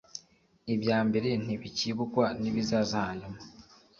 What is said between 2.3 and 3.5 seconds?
n ibizaza hanyuma